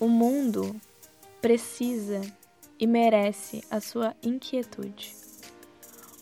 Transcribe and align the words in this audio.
O 0.00 0.08
mundo 0.08 0.74
precisa 1.42 2.22
e 2.78 2.86
merece 2.86 3.62
a 3.70 3.82
sua 3.82 4.16
inquietude. 4.22 5.14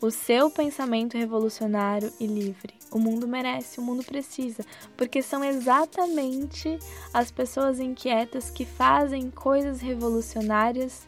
O 0.01 0.11
seu 0.11 0.51
pensamento 0.51 1.17
revolucionário 1.17 2.13
e 2.19 2.27
livre. 2.27 2.75
O 2.91 2.99
mundo 2.99 3.29
merece, 3.29 3.79
o 3.79 3.83
mundo 3.85 4.03
precisa, 4.03 4.65
porque 4.97 5.23
são 5.23 5.45
exatamente 5.45 6.77
as 7.15 7.31
pessoas 7.31 7.79
inquietas 7.79 8.51
que 8.51 8.65
fazem 8.65 9.31
coisas 9.31 9.81
revolucionárias 9.81 11.07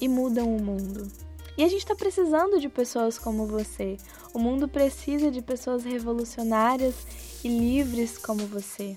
e 0.00 0.08
mudam 0.08 0.56
o 0.56 0.62
mundo. 0.62 1.06
E 1.58 1.64
a 1.64 1.68
gente 1.68 1.80
está 1.80 1.94
precisando 1.94 2.58
de 2.58 2.70
pessoas 2.70 3.18
como 3.18 3.44
você. 3.44 3.98
O 4.32 4.38
mundo 4.38 4.66
precisa 4.66 5.30
de 5.30 5.42
pessoas 5.42 5.84
revolucionárias 5.84 6.94
e 7.44 7.48
livres 7.48 8.16
como 8.16 8.46
você. 8.46 8.96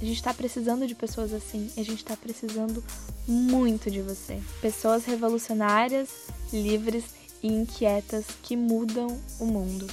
A 0.00 0.04
gente 0.04 0.16
está 0.16 0.34
precisando 0.34 0.86
de 0.86 0.94
pessoas 0.94 1.32
assim. 1.32 1.70
E 1.76 1.80
a 1.80 1.84
gente 1.84 1.98
está 1.98 2.16
precisando 2.16 2.82
muito 3.26 3.90
de 3.90 4.02
você. 4.02 4.40
Pessoas 4.60 5.04
revolucionárias, 5.04 6.08
livres 6.52 7.04
e 7.42 7.48
inquietas 7.48 8.26
que 8.42 8.56
mudam 8.56 9.18
o 9.40 9.46
mundo. 9.46 9.86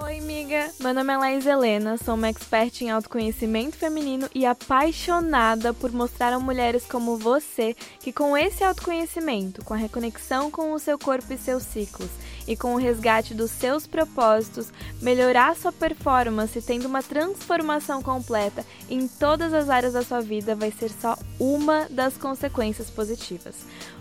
Oi, 0.00 0.18
amiga! 0.18 0.70
Meu 0.78 0.94
nome 0.94 1.12
é 1.12 1.16
Laís 1.16 1.44
Helena, 1.44 1.98
sou 1.98 2.14
uma 2.14 2.28
expert 2.28 2.82
em 2.82 2.90
autoconhecimento 2.90 3.76
feminino 3.76 4.30
e 4.32 4.46
apaixonada 4.46 5.74
por 5.74 5.90
mostrar 5.90 6.32
a 6.32 6.38
mulheres 6.38 6.86
como 6.86 7.16
você 7.16 7.74
que, 7.98 8.12
com 8.12 8.36
esse 8.36 8.62
autoconhecimento, 8.62 9.64
com 9.64 9.74
a 9.74 9.76
reconexão 9.76 10.52
com 10.52 10.72
o 10.72 10.78
seu 10.78 10.96
corpo 10.96 11.32
e 11.32 11.36
seus 11.36 11.64
ciclos 11.64 12.10
e 12.46 12.56
com 12.56 12.74
o 12.74 12.78
resgate 12.78 13.34
dos 13.34 13.50
seus 13.50 13.88
propósitos, 13.88 14.72
melhorar 15.02 15.56
sua 15.56 15.72
performance 15.72 16.62
tendo 16.62 16.86
uma 16.86 17.02
transformação 17.02 18.00
completa 18.00 18.64
em 18.88 19.08
todas 19.08 19.52
as 19.52 19.68
áreas 19.68 19.94
da 19.94 20.02
sua 20.02 20.20
vida 20.20 20.54
vai 20.54 20.70
ser 20.70 20.90
só 20.90 21.18
uma 21.40 21.88
das 21.90 22.16
consequências 22.16 22.88
positivas. 22.88 23.56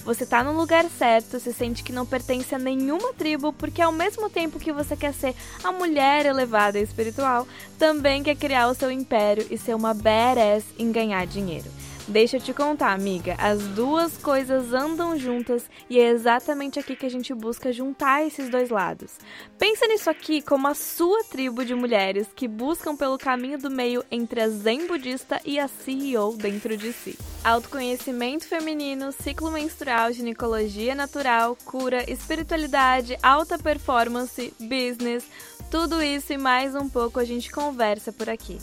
Você 0.06 0.24
está 0.24 0.44
no 0.44 0.54
lugar 0.54 0.86
certo, 0.86 1.40
se 1.40 1.52
sente 1.52 1.84
que 1.84 1.92
não 1.92 2.06
pertence 2.06 2.56
a 2.56 2.60
nenhuma 2.60 3.14
tribo, 3.14 3.52
porque 3.52 3.82
ao 3.82 3.92
mesmo 3.92 4.30
tempo 4.30 4.60
que 4.60 4.72
você 4.72 4.96
quer 4.96 5.14
ser 5.14 5.36
a 5.64 5.72
mulher 5.72 5.87
elevada 5.96 6.80
e 6.80 6.84
espiritual, 6.84 7.48
também 7.78 8.24
quer 8.24 8.36
criar 8.36 8.68
o 8.68 8.74
seu 8.74 8.92
império 8.92 9.46
e 9.50 9.58
ser 9.58 9.76
uma 9.76 9.94
badass 9.94 10.64
em 10.78 10.92
ganhar 10.92 11.26
dinheiro. 11.26 11.70
Deixa 12.10 12.38
eu 12.38 12.42
te 12.42 12.54
contar, 12.54 12.94
amiga, 12.94 13.36
as 13.38 13.62
duas 13.62 14.16
coisas 14.16 14.72
andam 14.72 15.20
juntas 15.20 15.64
e 15.90 16.00
é 16.00 16.08
exatamente 16.08 16.80
aqui 16.80 16.96
que 16.96 17.06
a 17.06 17.10
gente 17.10 17.34
busca 17.34 17.70
juntar 17.74 18.26
esses 18.26 18.48
dois 18.50 18.70
lados. 18.70 19.18
Pensa 19.60 19.86
nisso 19.88 20.10
aqui 20.10 20.42
como 20.42 20.70
a 20.70 20.74
sua 20.74 21.26
tribo 21.26 21.66
de 21.66 21.76
mulheres 21.76 22.30
que 22.34 22.48
buscam 22.48 22.96
pelo 22.96 23.18
caminho 23.18 23.58
do 23.58 23.70
meio 23.70 24.06
entre 24.10 24.40
a 24.40 24.48
zen 24.48 24.88
budista 24.88 25.42
e 25.44 25.60
a 25.60 25.68
CEO 25.68 26.38
dentro 26.38 26.78
de 26.78 26.94
si. 26.94 27.20
Autoconhecimento 27.44 28.48
feminino, 28.48 29.12
ciclo 29.12 29.52
menstrual, 29.52 30.14
ginecologia 30.14 30.96
natural, 30.96 31.58
cura, 31.66 32.10
espiritualidade, 32.10 33.18
alta 33.22 33.58
performance, 33.58 34.54
business, 34.62 35.26
tudo 35.70 36.02
isso 36.02 36.34
e 36.34 36.38
mais 36.38 36.76
um 36.76 36.90
pouco 36.90 37.20
a 37.20 37.26
gente 37.26 37.52
conversa 37.52 38.12
por 38.12 38.30
aqui. 38.30 38.58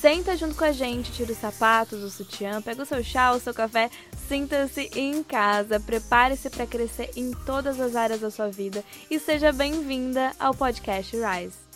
Senta 0.00 0.36
junto 0.36 0.54
com 0.54 0.64
a 0.64 0.72
gente, 0.72 1.12
tira 1.12 1.32
os 1.32 1.38
sapatos, 1.38 2.02
o 2.02 2.10
sutiã, 2.10 2.62
pega 2.62 2.82
o 2.82 2.86
seu 2.86 3.04
chá, 3.04 3.32
o 3.32 3.40
seu 3.40 3.52
café, 3.52 3.90
sinta-se 4.28 4.90
em 4.94 5.22
casa, 5.22 5.78
prepare-se 5.78 6.48
para 6.48 6.66
crescer 6.66 7.10
em 7.16 7.32
todas 7.44 7.78
as 7.78 7.94
áreas 7.94 8.20
da 8.20 8.30
sua 8.30 8.48
vida 8.48 8.82
e 9.10 9.18
seja 9.18 9.52
bem-vinda 9.52 10.32
ao 10.38 10.54
podcast 10.54 11.14
Rise. 11.14 11.69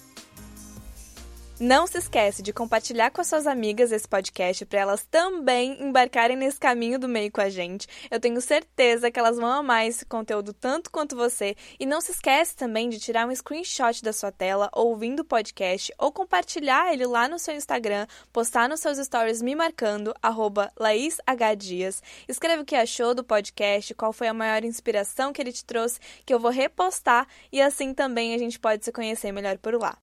Não 1.61 1.87
se 1.87 1.99
esquece 1.99 2.43
de 2.43 2.53
compartilhar 2.53 3.13
com 3.13 3.21
as 3.21 3.29
suas 3.29 3.47
amigas 3.47 3.93
esse 3.93 4.09
podcast 4.09 4.67
para 4.67 4.81
elas 4.81 5.07
também 5.09 5.81
embarcarem 5.81 6.37
nesse 6.37 6.59
caminho 6.59 6.99
do 6.99 7.09
meio 7.09 7.31
com 7.31 7.41
a 7.41 7.49
gente. 7.49 7.87
Eu 8.11 8.19
tenho 8.19 8.41
certeza 8.41 9.09
que 9.09 9.21
elas 9.21 9.37
vão 9.37 9.49
amar 9.49 9.87
esse 9.87 10.05
conteúdo 10.05 10.53
tanto 10.53 10.91
quanto 10.91 11.15
você. 11.15 11.55
E 11.79 11.87
não 11.87 12.01
se 12.01 12.11
esquece 12.11 12.57
também 12.57 12.89
de 12.89 12.99
tirar 12.99 13.29
um 13.29 13.35
screenshot 13.35 14.03
da 14.03 14.13
sua 14.13 14.33
tela 14.33 14.69
ouvindo 14.73 15.21
o 15.21 15.25
podcast 15.25 15.95
ou 15.97 16.11
compartilhar 16.11 16.93
ele 16.93 17.07
lá 17.07 17.29
no 17.29 17.39
seu 17.39 17.55
Instagram, 17.55 18.09
postar 18.33 18.69
nos 18.69 18.81
seus 18.81 18.99
stories 18.99 19.41
me 19.41 19.55
marcando, 19.55 20.13
arroba 20.21 20.73
LaísHDias. 20.77 22.03
Escreve 22.27 22.63
o 22.63 22.67
que 22.67 22.75
achou 22.75 23.15
do 23.15 23.23
podcast, 23.23 23.95
qual 23.95 24.13
foi 24.13 24.27
a 24.27 24.35
maior 24.35 24.65
inspiração 24.65 25.33
que 25.33 25.41
ele 25.41 25.53
te 25.53 25.65
trouxe, 25.65 26.01
que 26.27 26.35
eu 26.35 26.41
vou 26.41 26.51
repostar 26.51 27.29
e 27.53 27.63
assim 27.63 27.95
também 27.95 28.35
a 28.35 28.39
gente 28.39 28.59
pode 28.59 28.85
se 28.85 28.91
conhecer 28.91 29.31
melhor 29.31 29.57
por 29.59 29.81
lá. 29.81 29.97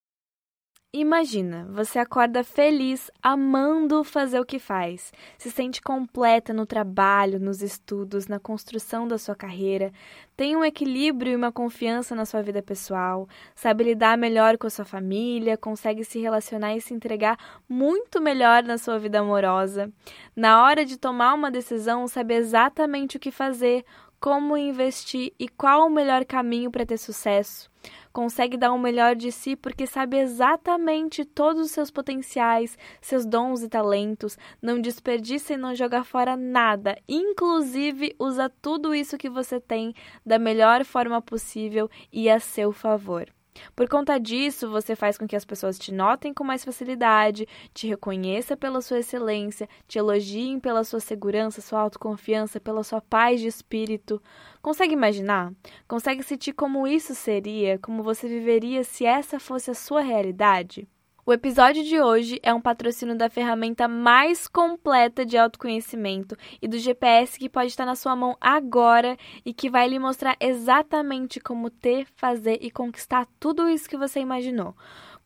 Imagina, 0.94 1.66
você 1.70 2.00
acorda 2.00 2.44
feliz, 2.44 3.10
amando 3.24 4.04
fazer 4.04 4.42
o 4.42 4.46
que 4.46 4.60
faz, 4.60 5.14
se 5.38 5.50
sente 5.50 5.82
completa 5.82 6.52
no 6.52 6.66
trabalho, 6.66 7.40
nos 7.40 7.62
estudos, 7.62 8.28
na 8.28 8.42
construção 8.42 9.08
da 9.08 9.18
sua 9.18 9.34
carreira, 9.34 9.94
tem 10.36 10.54
um 10.54 10.66
equilíbrio 10.66 11.32
e 11.32 11.36
uma 11.38 11.50
confiança 11.50 12.14
na 12.14 12.26
sua 12.26 12.42
vida 12.42 12.62
pessoal, 12.62 13.26
sabe 13.56 13.86
lidar 13.86 14.18
melhor 14.18 14.58
com 14.58 14.68
a 14.68 14.70
sua 14.70 14.84
família, 14.84 15.56
consegue 15.56 16.04
se 16.04 16.20
relacionar 16.20 16.76
e 16.76 16.82
se 16.82 16.94
entregar 16.94 17.38
muito 17.70 18.20
melhor 18.20 18.62
na 18.62 18.78
sua 18.78 19.00
vida 19.00 19.20
amorosa. 19.20 19.90
Na 20.36 20.62
hora 20.62 20.84
de 20.84 20.98
tomar 20.98 21.36
uma 21.36 21.50
decisão, 21.50 22.06
sabe 22.06 22.34
exatamente 22.34 23.16
o 23.16 23.20
que 23.20 23.32
fazer, 23.32 23.86
como 24.22 24.56
investir 24.56 25.34
e 25.40 25.50
qual 25.50 25.88
o 25.88 25.90
melhor 25.90 26.24
caminho 26.24 26.70
para 26.70 26.86
ter 26.86 26.98
sucesso. 26.98 27.72
Consegue 28.14 28.56
dar 28.56 28.72
o 28.72 28.78
melhor 28.78 29.16
de 29.16 29.32
si 29.32 29.56
porque 29.56 29.88
sabe 29.88 30.18
exatamente 30.18 31.26
todos 31.26 31.66
os 31.66 31.72
seus 31.72 31.90
potenciais, 31.90 32.78
seus 33.02 33.26
dons 33.26 33.64
e 33.64 33.68
talentos, 33.68 34.38
não 34.62 34.80
desperdiça 34.80 35.54
e 35.54 35.58
não 35.58 35.74
joga 35.74 36.04
fora 36.04 36.38
nada, 36.38 36.96
inclusive 37.10 38.16
usa 38.20 38.48
tudo 38.62 38.94
isso 38.94 39.18
que 39.18 39.30
você 39.30 39.60
tem 39.60 39.96
da 40.24 40.38
melhor 40.38 40.86
forma 40.86 41.20
possível 41.20 41.90
e 42.14 42.30
a 42.30 42.40
seu 42.40 42.72
favor. 42.72 43.28
Por 43.76 43.88
conta 43.90 44.20
disso, 44.20 44.70
você 44.70 44.96
faz 44.96 45.18
com 45.18 45.28
que 45.28 45.36
as 45.36 45.46
pessoas 45.46 45.78
te 45.78 45.92
notem 45.92 46.34
com 46.34 46.44
mais 46.44 46.64
facilidade, 46.64 47.48
te 47.74 47.88
reconheça 47.88 48.56
pela 48.56 48.82
sua 48.82 49.00
excelência, 49.00 49.68
te 49.88 49.98
elogiem 49.98 50.60
pela 50.60 50.84
sua 50.84 51.00
segurança, 51.00 51.62
sua 51.62 51.82
autoconfiança, 51.82 52.60
pela 52.60 52.84
sua 52.84 53.02
paz 53.02 53.42
de 53.42 53.48
espírito. 53.48 54.22
Consegue 54.62 54.94
imaginar? 54.94 55.54
Consegue 55.88 56.24
sentir 56.24 56.54
como 56.54 56.88
isso 56.88 57.14
seria, 57.16 57.78
como 57.80 58.04
você 58.04 58.28
viveria 58.28 58.84
se 58.84 59.06
essa 59.06 59.40
fosse 59.40 59.72
a 59.72 59.76
sua 59.76 60.02
realidade? 60.02 60.88
O 61.24 61.32
episódio 61.32 61.84
de 61.84 62.02
hoje 62.02 62.40
é 62.42 62.52
um 62.52 62.60
patrocínio 62.60 63.16
da 63.16 63.30
ferramenta 63.30 63.88
mais 63.88 64.48
completa 64.48 65.24
de 65.24 65.38
autoconhecimento 65.38 66.36
e 66.60 66.68
do 66.68 66.80
GPS 66.80 67.38
que 67.38 67.48
pode 67.48 67.68
estar 67.68 67.86
na 67.86 67.96
sua 67.96 68.16
mão 68.16 68.36
agora 68.42 69.16
e 69.46 69.54
que 69.54 69.70
vai 69.70 69.88
lhe 69.88 70.00
mostrar 70.00 70.36
exatamente 70.40 71.40
como 71.40 71.70
ter, 71.70 72.08
fazer 72.16 72.58
e 72.60 72.72
conquistar 72.72 73.28
tudo 73.40 73.70
isso 73.70 73.88
que 73.88 73.98
você 73.98 74.20
imaginou 74.20 74.76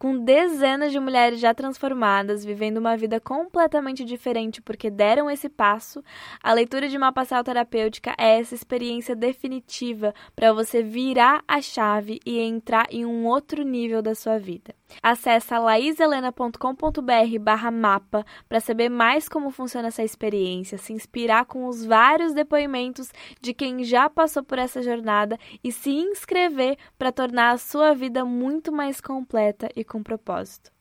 com 0.05 0.23
dezenas 0.23 0.91
de 0.91 0.99
mulheres 0.99 1.39
já 1.39 1.51
transformadas, 1.51 2.45
vivendo 2.45 2.77
uma 2.77 2.95
vida 2.95 3.19
completamente 3.19 4.05
diferente 4.05 4.61
porque 4.61 4.91
deram 4.91 5.31
esse 5.31 5.49
passo, 5.49 6.03
a 6.43 6.53
leitura 6.53 6.87
de 6.87 6.95
mapa 6.95 7.21
astral 7.21 7.43
terapêutica 7.43 8.13
é 8.15 8.39
essa 8.39 8.53
experiência 8.53 9.15
definitiva 9.15 10.13
para 10.35 10.53
você 10.53 10.83
virar 10.83 11.43
a 11.47 11.59
chave 11.59 12.19
e 12.23 12.37
entrar 12.37 12.85
em 12.91 13.03
um 13.03 13.25
outro 13.25 13.63
nível 13.63 14.03
da 14.03 14.13
sua 14.13 14.37
vida. 14.37 14.75
Acesse 15.01 15.57
laiselena.com.br 15.57 17.39
barra 17.41 17.71
mapa 17.71 18.23
para 18.47 18.59
saber 18.59 18.89
mais 18.89 19.27
como 19.27 19.49
funciona 19.49 19.87
essa 19.87 20.03
experiência, 20.03 20.77
se 20.77 20.93
inspirar 20.93 21.45
com 21.45 21.67
os 21.67 21.83
vários 21.83 22.33
depoimentos 22.33 23.11
de 23.41 23.53
quem 23.53 23.83
já 23.83 24.09
passou 24.09 24.43
por 24.43 24.59
essa 24.59 24.81
jornada 24.81 25.37
e 25.63 25.71
se 25.71 25.89
inscrever 25.89 26.77
para 26.97 27.11
tornar 27.11 27.51
a 27.51 27.57
sua 27.57 27.93
vida 27.93 28.23
muito 28.23 28.71
mais 28.71 29.01
completa 29.01 29.67
e 29.75 29.83
com 29.95 30.03
propósito. 30.03 30.73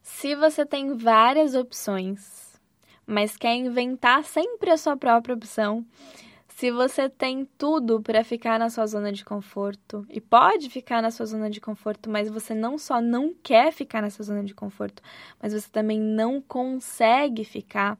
Se 0.00 0.36
você 0.36 0.64
tem 0.64 0.96
várias 0.96 1.56
opções, 1.56 2.60
mas 3.04 3.36
quer 3.36 3.56
inventar 3.56 4.22
sempre 4.22 4.70
a 4.70 4.76
sua 4.76 4.96
própria 4.96 5.34
opção, 5.34 5.84
se 6.46 6.70
você 6.70 7.08
tem 7.08 7.48
tudo 7.58 8.00
para 8.00 8.22
ficar 8.22 8.60
na 8.60 8.70
sua 8.70 8.86
zona 8.86 9.10
de 9.10 9.24
conforto 9.24 10.06
e 10.08 10.20
pode 10.20 10.70
ficar 10.70 11.02
na 11.02 11.10
sua 11.10 11.26
zona 11.26 11.50
de 11.50 11.60
conforto, 11.60 12.08
mas 12.08 12.30
você 12.30 12.54
não 12.54 12.78
só 12.78 13.00
não 13.00 13.34
quer 13.42 13.72
ficar 13.72 14.02
nessa 14.02 14.22
zona 14.22 14.44
de 14.44 14.54
conforto, 14.54 15.02
mas 15.42 15.52
você 15.52 15.68
também 15.68 15.98
não 15.98 16.40
consegue 16.40 17.42
ficar. 17.42 17.98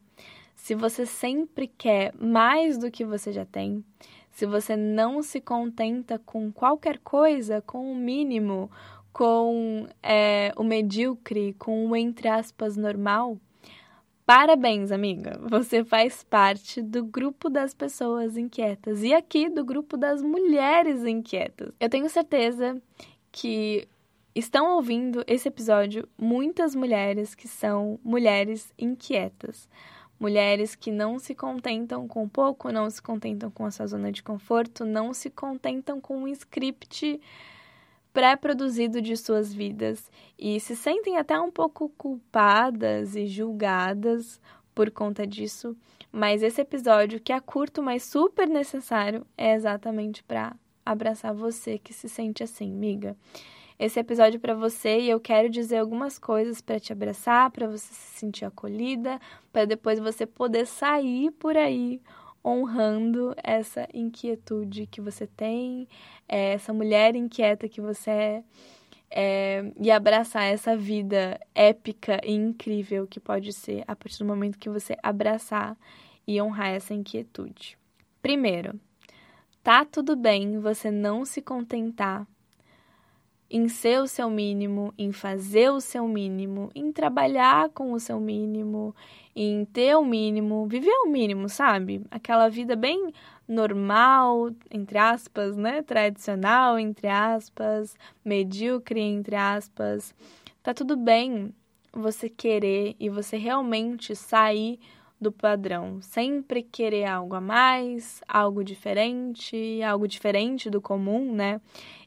Se 0.55 0.73
você 0.73 1.05
sempre 1.05 1.67
quer 1.67 2.15
mais 2.15 2.79
do 2.79 2.93
que 2.93 3.05
você 3.05 3.33
já 3.33 3.45
tem, 3.45 3.85
se 4.31 4.47
você 4.47 4.77
não 4.77 5.23
se 5.23 5.41
contenta 5.41 6.19
com 6.19 6.53
qualquer 6.53 6.99
coisa, 6.99 7.63
com 7.67 7.91
o 7.91 7.97
mínimo, 7.97 8.71
com 9.13 9.87
é, 10.03 10.53
o 10.57 10.63
medíocre, 10.63 11.55
com 11.59 11.89
o 11.89 11.97
entre 11.97 12.29
aspas 12.29 12.77
normal, 12.77 13.39
parabéns, 14.25 14.93
amiga! 14.93 15.39
Você 15.49 15.85
faz 15.85 16.23
parte 16.23 16.81
do 16.81 17.05
grupo 17.05 17.51
das 17.51 17.75
pessoas 17.75 18.37
inquietas 18.37 19.03
e 19.03 19.13
aqui 19.13 19.49
do 19.49 19.65
grupo 19.65 19.97
das 19.97 20.23
mulheres 20.23 21.05
inquietas. 21.05 21.73
Eu 21.81 21.89
tenho 21.89 22.09
certeza 22.09 22.81
que 23.33 23.87
estão 24.35 24.77
ouvindo 24.77 25.25
esse 25.27 25.49
episódio 25.49 26.09
muitas 26.17 26.75
mulheres 26.75 27.35
que 27.35 27.49
são 27.49 27.99
mulheres 28.05 28.73
inquietas 28.79 29.69
mulheres 30.21 30.75
que 30.75 30.91
não 30.91 31.19
se 31.19 31.35
contentam 31.35 32.07
com 32.07 32.29
pouco, 32.29 32.71
não 32.71 32.91
se 32.91 33.01
contentam 33.01 33.51
com 33.51 33.65
a 33.65 33.71
sua 33.71 33.87
zona 33.87 34.13
de 34.13 34.23
conforto, 34.23 34.85
não 34.85 35.15
se 35.15 35.31
contentam 35.31 35.99
com 35.99 36.19
um 36.19 36.29
script 36.29 37.19
pré-produzido 38.13 39.01
de 39.01 39.17
suas 39.17 39.53
vidas 39.53 40.11
e 40.39 40.59
se 40.61 40.75
sentem 40.75 41.17
até 41.17 41.39
um 41.41 41.51
pouco 41.51 41.89
culpadas 41.91 43.15
e 43.15 43.27
julgadas 43.27 44.41
por 44.75 44.91
conta 44.91 45.27
disso. 45.27 45.77
Mas 46.13 46.43
esse 46.43 46.61
episódio, 46.61 47.21
que 47.21 47.33
é 47.33 47.41
curto, 47.41 47.83
mas 47.83 48.03
super 48.03 48.49
necessário, 48.49 49.25
é 49.37 49.55
exatamente 49.55 50.25
para 50.25 50.57
abraçar 50.85 51.33
você 51.33 51.79
que 51.79 51.93
se 51.93 52.09
sente 52.09 52.43
assim, 52.43 52.73
miga. 52.73 53.17
Esse 53.79 53.99
episódio 53.99 54.37
é 54.37 54.41
para 54.41 54.55
você 54.55 55.01
e 55.01 55.09
eu 55.09 55.19
quero 55.19 55.49
dizer 55.49 55.79
algumas 55.79 56.19
coisas 56.19 56.61
para 56.61 56.79
te 56.79 56.93
abraçar, 56.93 57.51
para 57.51 57.67
você 57.67 57.95
se 57.95 58.19
sentir 58.19 58.45
acolhida, 58.45 59.19
para 59.51 59.65
depois 59.65 59.99
você 59.99 60.27
poder 60.27 60.67
sair 60.67 61.31
por 61.31 61.57
aí 61.57 62.01
honrando 62.45 63.35
essa 63.43 63.87
inquietude 63.93 64.87
que 64.87 65.01
você 65.01 65.27
tem, 65.27 65.89
é, 66.29 66.53
essa 66.53 66.73
mulher 66.73 67.15
inquieta 67.15 67.69
que 67.69 67.81
você 67.81 68.11
é, 68.11 68.45
é, 69.11 69.73
e 69.81 69.91
abraçar 69.91 70.45
essa 70.45 70.77
vida 70.77 71.39
épica 71.55 72.21
e 72.25 72.33
incrível 72.33 73.07
que 73.07 73.21
pode 73.21 73.53
ser 73.53 73.85
a 73.87 73.97
partir 73.97 74.19
do 74.19 74.25
momento 74.25 74.59
que 74.59 74.71
você 74.71 74.97
abraçar 75.03 75.77
e 76.27 76.41
honrar 76.41 76.69
essa 76.69 76.95
inquietude. 76.95 77.77
Primeiro, 78.23 78.79
tá 79.63 79.85
tudo 79.85 80.15
bem 80.17 80.59
você 80.61 80.91
não 80.91 81.25
se 81.25 81.43
contentar 81.43 82.27
em 83.51 83.69
ser 83.69 84.01
o 84.01 84.07
seu 84.07 84.31
mínimo, 84.31 84.95
em 84.97 85.11
fazer 85.11 85.71
o 85.71 85.81
seu 85.81 86.07
mínimo, 86.07 86.71
em 86.75 86.93
trabalhar 86.93 87.69
com 87.71 87.93
o 87.93 87.99
seu 87.99 88.21
mínimo, 88.21 88.95
em 89.35 89.65
ter 89.65 89.97
o 89.97 90.05
mínimo, 90.05 90.67
viver 90.67 90.95
o 91.05 91.09
mínimo, 91.09 91.49
sabe? 91.49 92.03
Aquela 92.11 92.49
vida 92.49 92.77
bem 92.77 93.13
normal, 93.49 94.51
entre 94.71 94.99
aspas, 94.99 95.57
né? 95.57 95.83
Tradicional, 95.83 96.79
entre 96.79 97.09
aspas, 97.09 97.97
medíocre, 98.25 99.01
entre 99.01 99.35
aspas. 99.35 100.15
Tá 100.63 100.73
tudo 100.73 100.97
bem 100.97 101.53
você 101.93 102.29
querer 102.29 102.95
e 103.01 103.09
você 103.09 103.37
realmente 103.37 104.15
sair 104.15 104.79
do 105.21 105.31
padrão, 105.31 106.01
sempre 106.01 106.63
querer 106.63 107.05
algo 107.05 107.35
a 107.35 107.41
mais, 107.41 108.23
algo 108.27 108.65
diferente, 108.65 109.83
algo 109.83 110.09
diferente 110.09 110.71
do 110.71 110.81
comum, 110.81 111.33
né? 111.35 111.61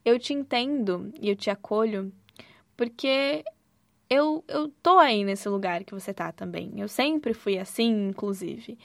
Eu 0.03 0.17
te 0.17 0.33
entendo 0.33 1.11
e 1.21 1.29
eu 1.29 1.35
te 1.35 1.49
acolho 1.49 2.11
porque 2.75 3.43
eu, 4.09 4.43
eu 4.47 4.67
tô 4.81 4.97
aí 4.97 5.23
nesse 5.23 5.47
lugar 5.47 5.83
que 5.83 5.93
você 5.93 6.13
tá 6.13 6.31
também. 6.31 6.71
Eu 6.77 6.87
sempre 6.87 7.33
fui 7.33 7.57
assim, 7.57 8.09
inclusive. 8.09 8.77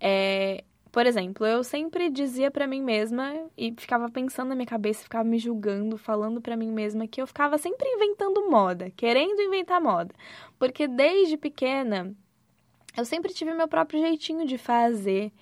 É, 0.00 0.64
por 0.94 1.06
exemplo, 1.06 1.44
eu 1.44 1.64
sempre 1.64 2.08
dizia 2.08 2.52
para 2.52 2.68
mim 2.68 2.80
mesma 2.80 3.34
e 3.58 3.74
ficava 3.76 4.08
pensando 4.08 4.50
na 4.50 4.54
minha 4.54 4.66
cabeça, 4.66 5.02
ficava 5.02 5.24
me 5.24 5.38
julgando, 5.38 5.98
falando 5.98 6.40
para 6.40 6.56
mim 6.56 6.70
mesma 6.70 7.08
que 7.08 7.20
eu 7.20 7.26
ficava 7.26 7.58
sempre 7.58 7.88
inventando 7.88 8.48
moda, 8.48 8.90
querendo 8.90 9.40
inventar 9.42 9.80
moda. 9.80 10.14
Porque 10.58 10.86
desde 10.86 11.36
pequena 11.36 12.14
eu 12.96 13.04
sempre 13.04 13.32
tive 13.32 13.52
meu 13.54 13.68
próprio 13.68 14.00
jeitinho 14.00 14.46
de 14.46 14.58
fazer 14.58 15.32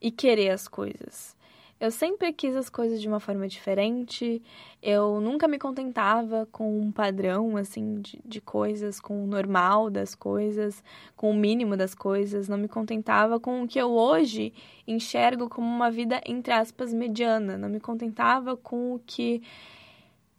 e 0.00 0.10
querer 0.10 0.50
as 0.50 0.66
coisas. 0.68 1.36
Eu 1.80 1.92
sempre 1.92 2.32
quis 2.32 2.56
as 2.56 2.68
coisas 2.68 3.00
de 3.00 3.06
uma 3.06 3.20
forma 3.20 3.46
diferente, 3.46 4.42
eu 4.82 5.20
nunca 5.20 5.46
me 5.46 5.60
contentava 5.60 6.44
com 6.50 6.80
um 6.80 6.90
padrão, 6.90 7.56
assim, 7.56 8.00
de, 8.00 8.20
de 8.24 8.40
coisas, 8.40 8.98
com 8.98 9.22
o 9.22 9.26
normal 9.28 9.88
das 9.88 10.12
coisas, 10.12 10.82
com 11.14 11.30
o 11.30 11.34
mínimo 11.34 11.76
das 11.76 11.94
coisas, 11.94 12.48
não 12.48 12.58
me 12.58 12.66
contentava 12.66 13.38
com 13.38 13.62
o 13.62 13.68
que 13.68 13.78
eu 13.78 13.92
hoje 13.92 14.52
enxergo 14.88 15.48
como 15.48 15.68
uma 15.68 15.88
vida, 15.88 16.20
entre 16.26 16.52
aspas, 16.52 16.92
mediana, 16.92 17.56
não 17.56 17.68
me 17.68 17.78
contentava 17.78 18.56
com 18.56 18.96
o 18.96 18.98
que 19.06 19.40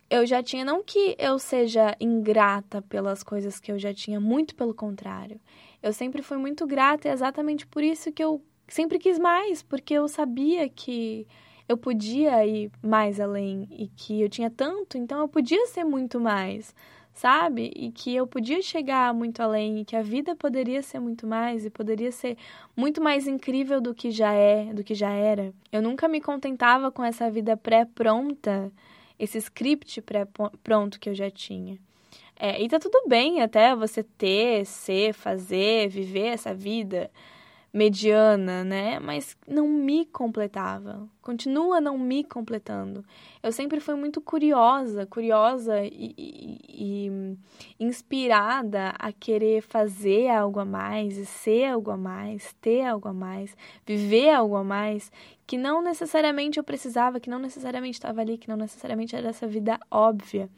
eu 0.09 0.25
já 0.25 0.43
tinha, 0.43 0.65
não 0.65 0.83
que 0.83 1.15
eu 1.17 1.39
seja 1.39 1.95
ingrata 2.01 2.81
pelas 2.81 3.23
coisas 3.23 3.61
que 3.61 3.71
eu 3.71 3.79
já 3.79 3.93
tinha, 3.93 4.19
muito 4.19 4.55
pelo 4.55 4.73
contrário. 4.73 5.39
Eu 5.81 5.93
sempre 5.93 6.21
fui 6.21 6.37
muito 6.37 6.67
grata 6.67 7.07
e 7.07 7.11
é 7.11 7.13
exatamente 7.13 7.65
por 7.65 7.83
isso 7.83 8.11
que 8.11 8.23
eu 8.23 8.41
sempre 8.67 8.99
quis 8.99 9.17
mais, 9.17 9.61
porque 9.63 9.93
eu 9.93 10.07
sabia 10.07 10.67
que 10.69 11.25
eu 11.67 11.77
podia 11.77 12.45
ir 12.45 12.71
mais 12.81 13.19
além 13.19 13.67
e 13.71 13.87
que 13.87 14.21
eu 14.21 14.29
tinha 14.29 14.49
tanto, 14.49 14.97
então 14.97 15.19
eu 15.19 15.27
podia 15.27 15.67
ser 15.67 15.83
muito 15.83 16.19
mais, 16.19 16.75
sabe? 17.13 17.71
E 17.75 17.91
que 17.91 18.15
eu 18.15 18.25
podia 18.27 18.61
chegar 18.61 19.13
muito 19.13 19.41
além 19.41 19.79
e 19.81 19.85
que 19.85 19.95
a 19.95 20.01
vida 20.01 20.35
poderia 20.35 20.81
ser 20.81 20.99
muito 20.99 21.27
mais 21.27 21.65
e 21.65 21.69
poderia 21.69 22.11
ser 22.11 22.37
muito 22.75 23.01
mais 23.01 23.27
incrível 23.27 23.79
do 23.79 23.93
que 23.93 24.11
já 24.11 24.33
é, 24.33 24.73
do 24.73 24.83
que 24.83 24.95
já 24.95 25.11
era. 25.11 25.53
Eu 25.71 25.81
nunca 25.81 26.07
me 26.07 26.19
contentava 26.19 26.91
com 26.91 27.03
essa 27.03 27.29
vida 27.29 27.55
pré-pronta, 27.55 28.71
esse 29.17 29.37
script 29.37 30.01
pré-pronto 30.01 30.99
que 30.99 31.09
eu 31.09 31.15
já 31.15 31.29
tinha. 31.29 31.77
É, 32.41 32.61
e 32.61 32.69
tá 32.69 32.79
tudo 32.79 33.03
bem 33.05 33.41
até 33.41 33.75
você 33.75 34.01
ter, 34.01 34.65
ser, 34.65 35.13
fazer, 35.13 35.89
viver 35.89 36.27
essa 36.27 36.53
vida 36.53 37.11
mediana, 37.71 38.63
né? 38.63 38.97
Mas 38.97 39.37
não 39.45 39.67
me 39.67 40.05
completava. 40.05 41.07
Continua 41.21 41.81
não 41.81 41.97
me 41.97 42.23
completando. 42.23 43.03
Eu 43.43 43.51
sempre 43.51 43.81
fui 43.81 43.95
muito 43.95 44.21
curiosa, 44.21 45.05
curiosa 45.05 45.83
e, 45.83 46.15
e, 46.17 46.57
e, 46.67 47.37
inspirada 47.79 48.93
a 48.97 49.11
querer 49.11 49.61
fazer 49.61 50.29
algo 50.29 50.61
a 50.61 50.65
mais, 50.65 51.17
e 51.17 51.25
ser 51.25 51.65
algo 51.65 51.91
a 51.91 51.97
mais, 51.97 52.55
ter 52.61 52.83
algo 52.85 53.09
a 53.09 53.13
mais, 53.13 53.55
viver 53.85 54.29
algo 54.29 54.55
a 54.55 54.63
mais, 54.63 55.11
que 55.45 55.57
não 55.57 55.81
necessariamente 55.81 56.57
eu 56.57 56.63
precisava, 56.63 57.19
que 57.19 57.29
não 57.29 57.37
necessariamente 57.39 57.97
estava 57.97 58.21
ali, 58.21 58.37
que 58.37 58.47
não 58.47 58.57
necessariamente 58.57 59.15
era 59.15 59.29
essa 59.29 59.45
vida 59.45 59.77
óbvia 59.91 60.49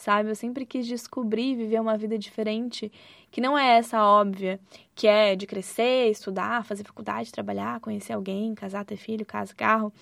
sabe? 0.00 0.30
Eu 0.30 0.34
sempre 0.34 0.64
quis 0.64 0.86
descobrir, 0.86 1.54
viver 1.54 1.80
uma 1.80 1.96
vida 1.96 2.18
diferente, 2.18 2.90
que 3.30 3.40
não 3.40 3.56
é 3.56 3.76
essa 3.76 4.02
óbvia, 4.02 4.58
que 4.94 5.06
é 5.06 5.36
de 5.36 5.46
crescer, 5.46 6.10
estudar, 6.10 6.64
fazer 6.64 6.84
faculdade, 6.84 7.30
trabalhar, 7.30 7.80
conhecer 7.80 8.14
alguém, 8.14 8.54
casar, 8.54 8.84
ter 8.84 8.96
filho, 8.96 9.26
casa, 9.26 9.54
carro. 9.54 9.92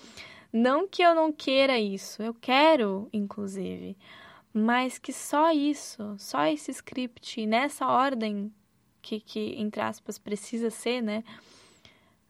Não 0.51 0.87
que 0.87 1.01
eu 1.01 1.13
não 1.13 1.31
queira 1.31 1.77
isso, 1.77 2.23
eu 2.23 2.33
quero, 2.33 3.09
inclusive, 3.11 3.97
mas 4.53 4.97
que 4.97 5.11
só 5.11 5.51
isso, 5.51 6.15
só 6.17 6.45
esse 6.45 6.71
script, 6.71 7.45
nessa 7.45 7.85
ordem 7.85 8.51
que, 9.01 9.19
que 9.19 9.55
entre 9.57 9.81
aspas, 9.81 10.17
precisa 10.17 10.69
ser, 10.69 11.01
né? 11.01 11.23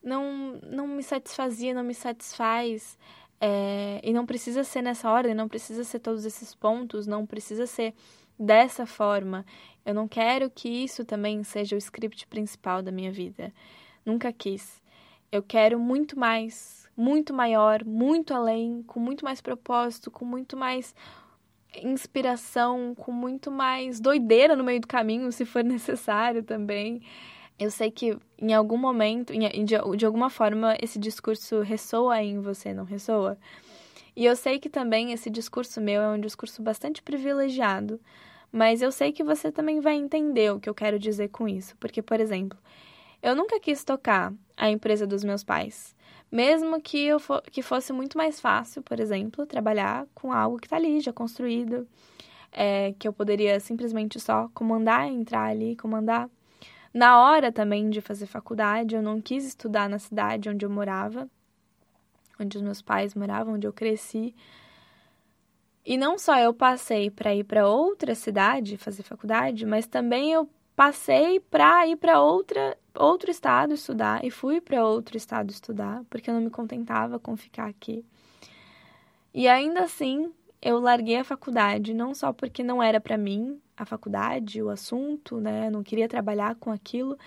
Não, 0.04 0.60
não 0.63 0.88
me 0.88 1.04
satisfazia, 1.04 1.74
não 1.74 1.83
me 1.83 1.94
satisfaz. 1.94 2.97
É, 3.41 4.01
e 4.03 4.11
não 4.11 4.25
precisa 4.25 4.63
ser 4.63 4.81
nessa 4.81 5.09
ordem, 5.09 5.33
não 5.33 5.47
precisa 5.47 5.83
ser 5.83 5.99
todos 5.99 6.25
esses 6.25 6.53
pontos, 6.53 7.07
não 7.07 7.25
precisa 7.25 7.65
ser 7.65 7.93
dessa 8.37 8.85
forma. 8.85 9.45
Eu 9.85 9.93
não 9.93 10.07
quero 10.07 10.49
que 10.49 10.67
isso 10.67 11.05
também 11.05 11.43
seja 11.43 11.75
o 11.75 11.79
script 11.79 12.27
principal 12.27 12.81
da 12.81 12.91
minha 12.91 13.11
vida. 13.11 13.53
Nunca 14.05 14.31
quis. 14.31 14.81
Eu 15.31 15.43
quero 15.43 15.79
muito 15.79 16.17
mais, 16.17 16.89
muito 16.97 17.33
maior, 17.33 17.85
muito 17.85 18.33
além, 18.33 18.83
com 18.83 18.99
muito 18.99 19.23
mais 19.23 19.41
propósito, 19.41 20.09
com 20.09 20.25
muito 20.25 20.57
mais 20.57 20.93
inspiração, 21.83 22.95
com 22.95 23.11
muito 23.11 23.51
mais 23.51 23.99
doideira 23.99 24.55
no 24.55 24.63
meio 24.63 24.81
do 24.81 24.87
caminho, 24.87 25.31
se 25.31 25.45
for 25.45 25.63
necessário 25.65 26.43
também 26.43 27.01
eu 27.59 27.69
sei 27.69 27.92
que 27.92 28.18
em 28.37 28.54
algum 28.54 28.78
momento, 28.78 29.33
de, 29.66 30.06
alguma 30.06 30.30
forma, 30.30 30.78
esse 30.81 30.97
discurso 30.97 31.61
ressoa 31.61 32.23
em 32.23 32.39
você, 32.39 32.73
não 32.73 32.85
ressoa? 32.85 33.37
E 34.16 34.25
eu 34.25 34.35
sei 34.35 34.59
que 34.59 34.69
também 34.69 35.11
esse 35.11 35.30
discurso 35.30 35.80
meu 35.81 36.01
é 36.01 36.09
um 36.09 36.19
discurso 36.19 36.61
bastante 36.61 37.01
privilegiado, 37.01 37.99
mas 38.51 38.81
eu 38.81 38.92
sei 38.92 39.11
que 39.11 39.23
você 39.23 39.51
também 39.51 39.80
vai 39.80 39.95
entender 39.95 40.51
o 40.51 40.59
que 40.59 40.69
eu 40.69 40.73
quero 40.73 40.97
dizer 40.97 41.30
com 41.30 41.47
isso. 41.47 41.75
Porque, 41.78 42.01
por 42.01 42.19
exemplo, 42.19 42.57
eu 43.21 43.35
nunca 43.35 43.59
quis 43.59 43.83
tocar 43.83 44.33
a 44.57 44.69
empresa 44.69 45.06
dos 45.06 45.23
meus 45.23 45.44
pais. 45.44 45.95
Mesmo 46.31 46.80
que, 46.81 47.06
eu 47.06 47.19
que 47.51 47.61
fosse 47.61 47.92
muito 47.92 48.18
mais 48.18 48.39
fácil, 48.39 48.81
por 48.83 48.99
exemplo, 48.99 49.45
trabalhar 49.45 50.07
com 50.13 50.31
algo 50.31 50.57
que 50.57 50.68
está 50.68 50.78
ali, 50.78 50.99
já 50.99 51.11
construído, 51.11 51.87
é, 52.51 52.94
que 52.99 53.07
eu 53.07 53.13
poderia 53.13 53.59
simplesmente 53.59 54.19
só 54.19 54.49
comandar, 54.54 55.07
entrar 55.07 55.45
ali, 55.45 55.75
comandar. 55.75 56.30
Na 56.99 57.18
hora 57.18 57.49
também 57.49 57.89
de 57.89 58.01
fazer 58.01 58.25
faculdade, 58.25 58.94
eu 58.94 59.01
não 59.01 59.21
quis 59.21 59.45
estudar 59.45 59.87
na 59.87 59.97
cidade 59.97 60.49
onde 60.49 60.65
eu 60.65 60.69
morava, 60.69 61.29
onde 62.37 62.57
os 62.57 62.61
meus 62.61 62.81
pais 62.81 63.15
moravam, 63.15 63.53
onde 63.53 63.65
eu 63.65 63.71
cresci. 63.71 64.35
E 65.85 65.95
não 65.95 66.19
só 66.19 66.37
eu 66.37 66.53
passei 66.53 67.09
para 67.09 67.33
ir 67.33 67.45
para 67.45 67.65
outra 67.65 68.13
cidade 68.13 68.75
fazer 68.75 69.03
faculdade, 69.03 69.65
mas 69.65 69.87
também 69.87 70.33
eu 70.33 70.49
passei 70.75 71.39
para 71.39 71.87
ir 71.87 71.95
para 71.95 72.19
outra 72.19 72.77
outro 72.94 73.31
estado 73.31 73.73
estudar 73.73 74.25
e 74.25 74.29
fui 74.29 74.59
para 74.59 74.85
outro 74.85 75.15
estado 75.15 75.51
estudar, 75.51 76.03
porque 76.09 76.29
eu 76.29 76.33
não 76.33 76.41
me 76.41 76.49
contentava 76.49 77.18
com 77.18 77.37
ficar 77.37 77.68
aqui. 77.69 78.03
E 79.33 79.47
ainda 79.47 79.83
assim, 79.83 80.33
eu 80.61 80.80
larguei 80.80 81.18
a 81.18 81.23
faculdade, 81.23 81.94
não 81.94 82.13
só 82.13 82.33
porque 82.33 82.63
não 82.63 82.81
era 82.83 82.99
para 82.99 83.18
mim, 83.18 83.59
a 83.78 83.85
faculdade, 83.85 84.61
o 84.61 84.69
assunto, 84.69 85.39
né? 85.39 85.69
não 85.69 85.83
queria 85.83 86.07
trabalhar 86.07 86.56
com 86.56 86.71
aquilo, 86.71 87.18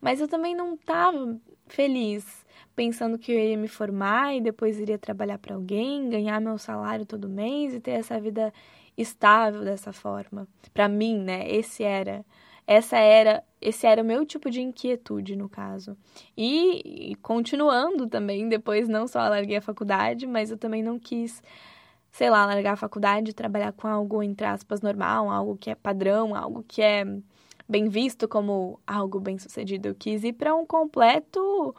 Mas 0.00 0.20
eu 0.20 0.28
também 0.28 0.54
não 0.54 0.74
estava 0.74 1.36
feliz 1.66 2.46
pensando 2.74 3.18
que 3.18 3.32
eu 3.32 3.38
ia 3.38 3.56
me 3.56 3.68
formar 3.68 4.36
e 4.36 4.40
depois 4.40 4.78
iria 4.78 4.98
trabalhar 4.98 5.38
para 5.38 5.54
alguém, 5.56 6.08
ganhar 6.08 6.40
meu 6.40 6.56
salário 6.58 7.04
todo 7.04 7.28
mês 7.28 7.74
e 7.74 7.80
ter 7.80 7.92
essa 7.92 8.20
vida 8.20 8.52
estável 8.96 9.64
dessa 9.64 9.92
forma. 9.92 10.46
Para 10.72 10.88
mim, 10.88 11.18
né, 11.18 11.50
esse 11.50 11.82
era 11.82 12.24
essa 12.66 12.98
era 12.98 13.42
esse 13.60 13.86
era 13.86 14.02
o 14.02 14.04
meu 14.04 14.24
tipo 14.24 14.50
de 14.50 14.60
inquietude 14.60 15.34
no 15.34 15.48
caso. 15.48 15.96
E, 16.36 17.10
e 17.12 17.14
continuando 17.16 18.06
também, 18.06 18.48
depois 18.48 18.88
não 18.88 19.08
só 19.08 19.20
larguei 19.28 19.56
a 19.56 19.62
faculdade, 19.62 20.26
mas 20.26 20.50
eu 20.50 20.56
também 20.56 20.82
não 20.82 20.98
quis 20.98 21.42
sei 22.10 22.30
lá, 22.30 22.44
largar 22.46 22.72
a 22.72 22.76
faculdade 22.76 23.30
e 23.30 23.34
trabalhar 23.34 23.72
com 23.72 23.86
algo, 23.88 24.22
entre 24.22 24.46
aspas, 24.46 24.80
normal, 24.80 25.30
algo 25.30 25.56
que 25.56 25.70
é 25.70 25.74
padrão, 25.74 26.34
algo 26.34 26.64
que 26.66 26.82
é 26.82 27.04
bem 27.68 27.88
visto 27.88 28.26
como 28.26 28.80
algo 28.86 29.20
bem 29.20 29.38
sucedido. 29.38 29.88
Eu 29.88 29.94
quis 29.94 30.24
ir 30.24 30.32
para 30.32 30.54
um 30.54 30.66
completo 30.66 31.74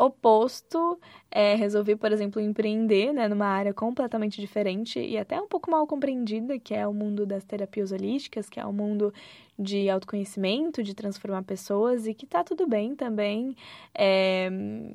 oposto, 0.00 0.98
é, 1.30 1.54
resolvi, 1.54 1.94
por 1.94 2.10
exemplo, 2.10 2.40
empreender 2.40 3.12
né, 3.12 3.28
numa 3.28 3.46
área 3.46 3.74
completamente 3.74 4.40
diferente 4.40 4.98
e 4.98 5.18
até 5.18 5.38
um 5.38 5.46
pouco 5.46 5.70
mal 5.70 5.86
compreendida, 5.86 6.58
que 6.58 6.74
é 6.74 6.86
o 6.86 6.94
mundo 6.94 7.26
das 7.26 7.44
terapias 7.44 7.92
holísticas, 7.92 8.48
que 8.48 8.58
é 8.58 8.64
o 8.64 8.72
mundo 8.72 9.12
de 9.58 9.90
autoconhecimento, 9.90 10.82
de 10.82 10.94
transformar 10.94 11.42
pessoas 11.42 12.06
e 12.06 12.14
que 12.14 12.26
tá 12.26 12.42
tudo 12.42 12.66
bem 12.66 12.96
também 12.96 13.54
é, 13.94 14.48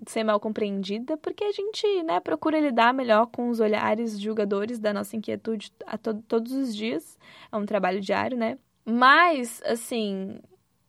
ser 0.07 0.23
mal 0.23 0.39
compreendida, 0.39 1.15
porque 1.17 1.43
a 1.43 1.51
gente 1.51 2.03
né, 2.03 2.19
procura 2.19 2.59
lidar 2.59 2.91
melhor 2.91 3.27
com 3.27 3.49
os 3.49 3.59
olhares 3.59 4.19
julgadores 4.19 4.79
da 4.79 4.91
nossa 4.91 5.15
inquietude 5.15 5.71
a 5.85 5.97
to 5.99 6.15
todos 6.27 6.51
os 6.51 6.75
dias. 6.75 7.15
É 7.51 7.55
um 7.55 7.65
trabalho 7.65 8.01
diário, 8.01 8.35
né? 8.35 8.57
Mas, 8.83 9.61
assim, 9.65 10.39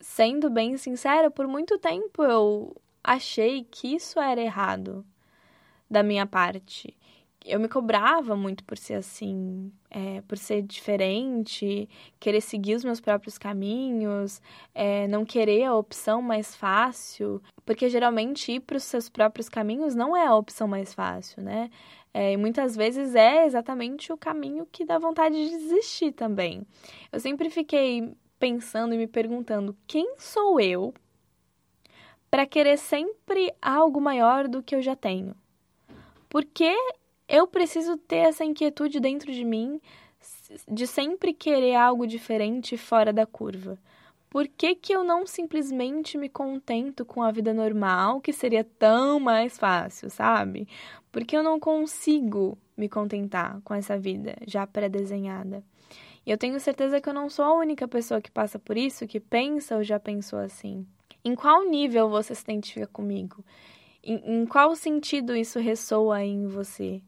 sendo 0.00 0.48
bem 0.48 0.76
sincera, 0.78 1.30
por 1.30 1.46
muito 1.46 1.78
tempo 1.78 2.22
eu 2.22 2.74
achei 3.06 3.64
que 3.70 3.94
isso 3.94 4.18
era 4.18 4.40
errado 4.40 5.06
da 5.88 6.02
minha 6.02 6.26
parte. 6.26 6.96
Eu 7.44 7.60
me 7.60 7.68
cobrava 7.68 8.34
muito 8.34 8.64
por 8.64 8.76
ser 8.76 8.94
assim, 8.94 9.70
é, 9.88 10.20
por 10.22 10.36
ser 10.36 10.62
diferente, 10.62 11.88
querer 12.18 12.40
seguir 12.40 12.74
os 12.74 12.84
meus 12.84 13.00
próprios 13.00 13.38
caminhos, 13.38 14.42
é, 14.74 15.06
não 15.06 15.24
querer 15.24 15.62
a 15.62 15.76
opção 15.76 16.20
mais 16.20 16.56
fácil, 16.56 17.40
porque 17.64 17.88
geralmente 17.88 18.50
ir 18.50 18.60
para 18.60 18.76
os 18.76 18.82
seus 18.82 19.08
próprios 19.08 19.48
caminhos 19.48 19.94
não 19.94 20.16
é 20.16 20.26
a 20.26 20.34
opção 20.34 20.66
mais 20.66 20.92
fácil, 20.92 21.40
né? 21.40 21.70
É, 22.12 22.32
e 22.32 22.36
muitas 22.36 22.74
vezes 22.74 23.14
é 23.14 23.46
exatamente 23.46 24.12
o 24.12 24.16
caminho 24.16 24.66
que 24.72 24.84
dá 24.84 24.98
vontade 24.98 25.36
de 25.36 25.56
desistir 25.56 26.10
também. 26.12 26.66
Eu 27.12 27.20
sempre 27.20 27.48
fiquei 27.48 28.12
pensando 28.40 28.92
e 28.92 28.98
me 28.98 29.06
perguntando: 29.06 29.76
quem 29.86 30.16
sou 30.18 30.58
eu 30.58 30.92
para 32.30 32.46
querer 32.46 32.76
sempre 32.76 33.52
algo 33.60 34.00
maior 34.00 34.48
do 34.48 34.62
que 34.62 34.74
eu 34.74 34.82
já 34.82 34.96
tenho? 34.96 35.34
Porque 36.28 36.74
eu 37.28 37.46
preciso 37.46 37.96
ter 37.96 38.28
essa 38.28 38.44
inquietude 38.44 39.00
dentro 39.00 39.32
de 39.32 39.44
mim 39.44 39.80
de 40.68 40.86
sempre 40.86 41.32
querer 41.32 41.74
algo 41.74 42.06
diferente 42.06 42.76
fora 42.76 43.12
da 43.12 43.26
curva. 43.26 43.78
Por 44.28 44.48
que, 44.48 44.74
que 44.74 44.92
eu 44.92 45.02
não 45.02 45.26
simplesmente 45.26 46.18
me 46.18 46.28
contento 46.28 47.04
com 47.04 47.22
a 47.22 47.30
vida 47.30 47.54
normal, 47.54 48.20
que 48.20 48.32
seria 48.32 48.64
tão 48.64 49.18
mais 49.18 49.56
fácil, 49.56 50.10
sabe? 50.10 50.68
Porque 51.10 51.36
eu 51.36 51.42
não 51.42 51.58
consigo 51.58 52.58
me 52.76 52.88
contentar 52.88 53.60
com 53.64 53.72
essa 53.72 53.98
vida 53.98 54.36
já 54.46 54.66
pré-desenhada. 54.66 55.64
E 56.26 56.30
eu 56.30 56.36
tenho 56.36 56.58
certeza 56.60 57.00
que 57.00 57.08
eu 57.08 57.14
não 57.14 57.30
sou 57.30 57.44
a 57.44 57.54
única 57.54 57.86
pessoa 57.86 58.20
que 58.20 58.30
passa 58.30 58.58
por 58.58 58.76
isso, 58.76 59.06
que 59.06 59.20
pensa 59.20 59.76
ou 59.76 59.84
já 59.84 59.98
pensou 59.98 60.40
assim. 60.40 60.86
Em 61.26 61.34
qual 61.34 61.64
nível 61.64 62.08
você 62.08 62.36
se 62.36 62.44
identifica 62.44 62.86
comigo? 62.86 63.44
Em, 64.00 64.42
em 64.42 64.46
qual 64.46 64.76
sentido 64.76 65.34
isso 65.34 65.58
ressoa 65.58 66.22
em 66.22 66.46
você? 66.46 67.02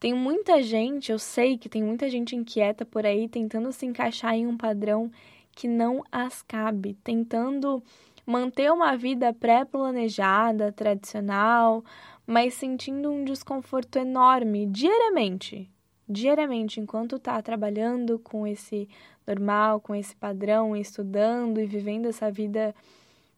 Tem 0.00 0.14
muita 0.14 0.62
gente, 0.62 1.12
eu 1.12 1.18
sei 1.18 1.58
que 1.58 1.68
tem 1.68 1.82
muita 1.82 2.08
gente 2.08 2.34
inquieta 2.34 2.86
por 2.86 3.04
aí 3.04 3.28
tentando 3.28 3.70
se 3.70 3.84
encaixar 3.84 4.32
em 4.32 4.46
um 4.46 4.56
padrão 4.56 5.10
que 5.52 5.68
não 5.68 6.02
as 6.10 6.40
cabe, 6.40 6.96
tentando 7.04 7.82
manter 8.24 8.72
uma 8.72 8.96
vida 8.96 9.30
pré-planejada, 9.34 10.72
tradicional, 10.72 11.84
mas 12.26 12.54
sentindo 12.54 13.10
um 13.10 13.26
desconforto 13.26 13.98
enorme 13.98 14.64
diariamente. 14.64 15.70
Diariamente, 16.08 16.80
enquanto 16.80 17.16
está 17.16 17.42
trabalhando 17.42 18.18
com 18.18 18.46
esse 18.46 18.88
normal, 19.26 19.82
com 19.82 19.94
esse 19.94 20.16
padrão, 20.16 20.74
estudando 20.74 21.60
e 21.60 21.66
vivendo 21.66 22.06
essa 22.06 22.30
vida 22.30 22.74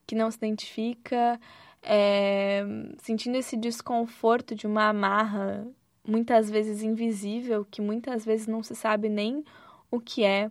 que 0.06 0.14
não 0.14 0.30
se 0.30 0.36
identifica, 0.36 1.40
é, 1.82 2.64
sentindo 2.98 3.36
esse 3.36 3.56
desconforto 3.56 4.54
de 4.54 4.66
uma 4.66 4.88
amarra 4.88 5.66
muitas 6.06 6.48
vezes 6.50 6.82
invisível, 6.82 7.66
que 7.68 7.80
muitas 7.80 8.25
vezes 8.25 8.46
não 8.46 8.62
se 8.62 8.75
sabe 8.75 9.08
nem 9.08 9.44
o 9.90 10.00
que 10.00 10.25
é. 10.25 10.50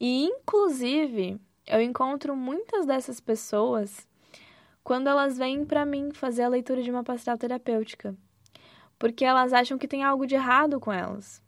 E, 0.00 0.24
inclusive, 0.24 1.38
eu 1.66 1.80
encontro 1.80 2.34
muitas 2.36 2.86
dessas 2.86 3.20
pessoas 3.20 4.06
quando 4.82 5.08
elas 5.08 5.38
vêm 5.38 5.64
para 5.64 5.86
mim 5.86 6.10
fazer 6.12 6.42
a 6.42 6.48
leitura 6.48 6.82
de 6.82 6.90
uma 6.90 7.02
pastoral 7.02 7.38
terapêutica, 7.38 8.14
porque 8.98 9.24
elas 9.24 9.52
acham 9.52 9.78
que 9.78 9.88
tem 9.88 10.04
algo 10.04 10.26
de 10.26 10.34
errado 10.34 10.78
com 10.78 10.92
elas. 10.92 11.42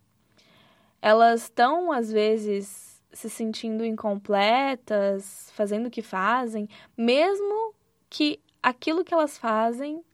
Elas 1.03 1.43
estão, 1.43 1.93
às 1.93 2.11
vezes, 2.11 2.96
se 3.13 3.31
sentindo 3.31 3.85
incompletas, 3.85 5.51
fazendo 5.55 5.87
o 5.87 5.91
que 5.91 6.03
fazem, 6.03 6.69
mesmo 6.97 7.75
que 8.11 8.41
aquilo 8.63 9.05
que 9.05 9.15
elas 9.15 9.39
fazem 9.39 10.05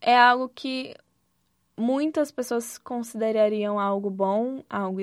é 0.00 0.16
algo 0.16 0.48
que 0.48 0.94
muitas 1.76 2.30
pessoas 2.30 2.78
considerariam 2.78 3.78
algo 3.80 4.10
bom, 4.10 4.62
algo 4.68 5.00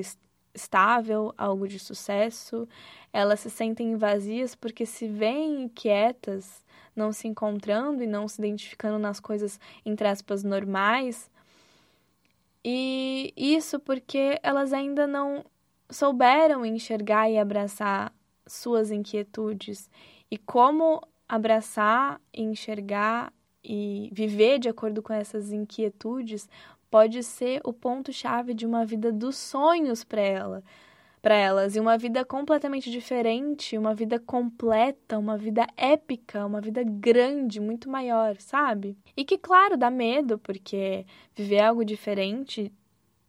estável, 0.53 1.33
algo 1.37 1.67
de 1.67 1.79
sucesso. 1.79 2.67
Elas 3.11 3.39
se 3.41 3.49
sentem 3.49 3.95
vazias 3.95 4.55
porque 4.55 4.85
se 4.85 5.07
veem 5.07 5.67
quietas, 5.69 6.63
não 6.95 7.11
se 7.11 7.27
encontrando 7.27 8.03
e 8.03 8.07
não 8.07 8.27
se 8.27 8.39
identificando 8.41 8.99
nas 8.99 9.19
coisas, 9.19 9.59
entre 9.85 10.07
aspas, 10.07 10.43
normais. 10.43 11.29
E 12.63 13.33
isso 13.35 13.79
porque 13.79 14.39
elas 14.43 14.71
ainda 14.71 15.07
não 15.07 15.43
souberam 15.91 16.65
enxergar 16.65 17.29
e 17.29 17.37
abraçar 17.37 18.13
suas 18.47 18.91
inquietudes 18.91 19.89
e 20.29 20.37
como 20.37 21.01
abraçar, 21.27 22.19
enxergar 22.33 23.31
e 23.63 24.09
viver 24.11 24.57
de 24.59 24.69
acordo 24.69 25.01
com 25.01 25.13
essas 25.13 25.51
inquietudes 25.51 26.49
pode 26.89 27.23
ser 27.23 27.61
o 27.63 27.71
ponto 27.71 28.11
chave 28.11 28.53
de 28.53 28.65
uma 28.65 28.85
vida 28.85 29.11
dos 29.11 29.37
sonhos 29.37 30.03
para 30.03 30.21
ela, 30.21 30.63
para 31.21 31.35
elas 31.35 31.75
e 31.75 31.79
uma 31.79 31.97
vida 31.97 32.25
completamente 32.25 32.89
diferente, 32.89 33.77
uma 33.77 33.93
vida 33.93 34.19
completa, 34.19 35.17
uma 35.17 35.37
vida 35.37 35.67
épica, 35.77 36.45
uma 36.45 36.59
vida 36.59 36.83
grande, 36.83 37.59
muito 37.59 37.89
maior, 37.89 38.35
sabe? 38.37 38.97
E 39.15 39.23
que 39.23 39.37
claro, 39.37 39.77
dá 39.77 39.91
medo, 39.91 40.39
porque 40.39 41.05
viver 41.35 41.61
algo 41.61 41.85
diferente 41.85 42.73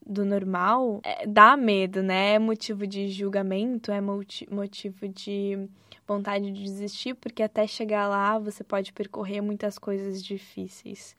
do 0.07 0.25
normal, 0.25 1.01
é, 1.05 1.27
dá 1.27 1.57
medo, 1.57 2.03
né? 2.03 2.35
É 2.35 2.39
motivo 2.39 2.87
de 2.87 3.09
julgamento, 3.09 3.93
é 3.93 4.01
motivo 4.01 5.09
de 5.09 5.69
vontade 6.07 6.51
de 6.51 6.63
desistir, 6.63 7.15
porque 7.15 7.43
até 7.43 7.67
chegar 7.67 8.09
lá 8.09 8.39
você 8.39 8.65
pode 8.65 8.93
percorrer 8.93 9.41
muitas 9.41 9.79
coisas 9.79 10.23
difíceis. 10.23 11.17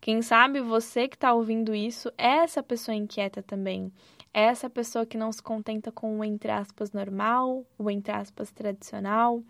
Quem 0.00 0.20
sabe 0.20 0.60
você 0.60 1.06
que 1.06 1.14
está 1.14 1.32
ouvindo 1.32 1.74
isso 1.74 2.10
é 2.18 2.38
essa 2.38 2.62
pessoa 2.62 2.94
inquieta 2.94 3.42
também. 3.42 3.92
É 4.34 4.42
essa 4.44 4.68
pessoa 4.68 5.06
que 5.06 5.16
não 5.16 5.30
se 5.30 5.42
contenta 5.42 5.92
com 5.92 6.18
o 6.18 6.24
entre 6.24 6.50
aspas 6.50 6.90
normal, 6.92 7.64
o 7.78 7.90
entre 7.90 8.12
aspas 8.12 8.50
tradicional 8.50 9.42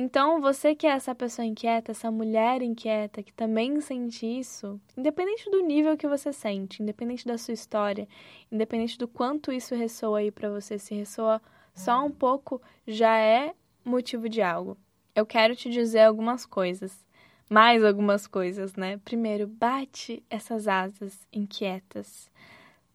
então, 0.00 0.40
você 0.40 0.74
que 0.74 0.86
é 0.86 0.90
essa 0.92 1.14
pessoa 1.14 1.44
inquieta, 1.44 1.90
essa 1.90 2.10
mulher 2.10 2.62
inquieta 2.62 3.22
que 3.22 3.34
também 3.34 3.78
sente 3.82 4.24
isso, 4.24 4.80
independente 4.96 5.50
do 5.50 5.60
nível 5.60 5.94
que 5.94 6.08
você 6.08 6.32
sente, 6.32 6.82
independente 6.82 7.26
da 7.26 7.36
sua 7.36 7.52
história, 7.52 8.08
independente 8.50 8.96
do 8.96 9.06
quanto 9.06 9.52
isso 9.52 9.74
ressoa 9.74 10.20
aí 10.20 10.30
para 10.30 10.48
você, 10.48 10.78
se 10.78 10.94
ressoa 10.94 11.38
só 11.74 12.02
um 12.02 12.10
pouco, 12.10 12.62
já 12.86 13.14
é 13.18 13.52
motivo 13.84 14.26
de 14.26 14.40
algo. 14.40 14.74
Eu 15.14 15.26
quero 15.26 15.54
te 15.54 15.68
dizer 15.68 16.00
algumas 16.00 16.46
coisas, 16.46 17.04
mais 17.50 17.84
algumas 17.84 18.26
coisas, 18.26 18.76
né? 18.76 18.98
Primeiro, 19.04 19.46
bate 19.46 20.22
essas 20.30 20.66
asas 20.66 21.28
inquietas. 21.30 22.30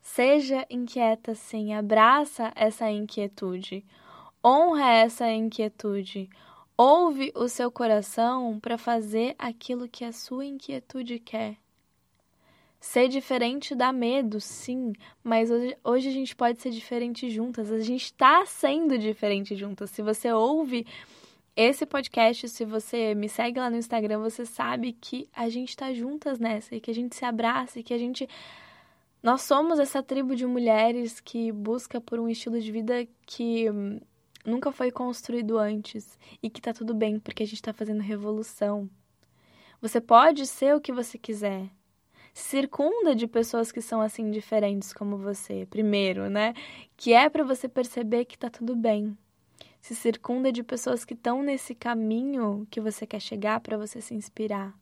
Seja 0.01 0.65
inquieta 0.71 1.35
sim, 1.35 1.71
abraça 1.75 2.51
essa 2.55 2.89
inquietude. 2.89 3.85
Honra 4.43 4.89
essa 4.91 5.29
inquietude 5.29 6.31
Ouve 6.77 7.31
o 7.35 7.47
seu 7.47 7.71
coração 7.71 8.59
para 8.59 8.77
fazer 8.77 9.35
aquilo 9.39 9.87
que 9.87 10.03
a 10.03 10.11
sua 10.11 10.45
inquietude 10.45 11.19
quer. 11.19 11.57
Ser 12.81 13.07
diferente 13.07 13.73
dá 13.73 13.91
medo, 13.91 14.39
sim, 14.41 14.93
mas 15.23 15.49
hoje, 15.49 15.77
hoje 15.83 16.09
a 16.09 16.11
gente 16.11 16.35
pode 16.35 16.61
ser 16.61 16.69
diferente 16.69 17.29
juntas. 17.29 17.71
A 17.71 17.79
gente 17.79 18.05
está 18.05 18.45
sendo 18.45 18.97
diferente 18.97 19.55
juntas. 19.55 19.89
Se 19.89 20.01
você 20.01 20.31
ouve 20.31 20.85
Esse 21.55 21.85
podcast, 21.85 22.49
se 22.49 22.65
você 22.65 23.15
me 23.15 23.29
segue 23.29 23.57
lá 23.59 23.69
no 23.69 23.77
Instagram, 23.77 24.19
você 24.19 24.45
sabe 24.45 24.91
que 24.91 25.29
a 25.33 25.47
gente 25.47 25.75
tá 25.77 25.93
juntas 25.93 26.37
nessa 26.37 26.75
e 26.75 26.81
que 26.81 26.91
a 26.91 26.93
gente 26.93 27.15
se 27.15 27.23
abraça 27.23 27.79
e 27.79 27.83
que 27.83 27.93
a 27.93 27.97
gente. 27.97 28.27
Nós 29.23 29.41
somos 29.43 29.79
essa 29.79 30.03
tribo 30.03 30.35
de 30.35 30.45
mulheres 30.45 31.21
que 31.21 31.53
busca 31.53 32.01
por 32.01 32.19
um 32.19 32.27
estilo 32.27 32.59
de 32.59 32.71
vida 32.73 33.07
que 33.25 33.67
nunca 34.45 34.71
foi 34.71 34.91
construído 34.91 35.57
antes 35.57 36.17
e 36.41 36.49
que 36.49 36.61
tá 36.61 36.73
tudo 36.73 36.93
bem 36.93 37.19
porque 37.19 37.43
a 37.43 37.47
gente 37.47 37.61
tá 37.61 37.73
fazendo 37.73 38.01
revolução. 38.01 38.89
Você 39.81 39.99
pode 39.99 40.45
ser 40.47 40.75
o 40.75 40.81
que 40.81 40.91
você 40.91 41.17
quiser. 41.17 41.69
circunda 42.33 43.15
de 43.15 43.27
pessoas 43.27 43.71
que 43.71 43.81
são 43.81 44.01
assim 44.01 44.29
diferentes 44.29 44.93
como 44.93 45.17
você, 45.17 45.65
primeiro, 45.69 46.29
né? 46.29 46.53
Que 46.97 47.13
é 47.13 47.29
para 47.29 47.43
você 47.43 47.67
perceber 47.67 48.25
que 48.25 48.37
tá 48.37 48.49
tudo 48.49 48.75
bem 48.75 49.17
se 49.85 49.93
circunda 49.93 50.51
de 50.51 50.63
pessoas 50.63 51.05
que 51.05 51.13
estão 51.13 51.43
nesse 51.43 51.75
caminho 51.75 52.65
que 52.71 52.81
você 52.81 53.05
quer 53.05 53.19
chegar 53.19 53.59
para 53.59 53.77
você 53.77 54.01
se 54.01 54.15
inspirar. 54.15 54.73